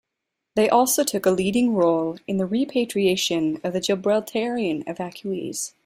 [0.55, 5.73] They also took a leading role in the repatriation of the Gibraltarian evacuees.